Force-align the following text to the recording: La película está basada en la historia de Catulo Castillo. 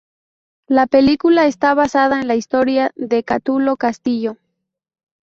La 0.67 0.87
película 0.87 1.45
está 1.45 1.75
basada 1.75 2.19
en 2.21 2.27
la 2.27 2.33
historia 2.33 2.91
de 2.95 3.23
Catulo 3.23 3.77
Castillo. 3.77 4.35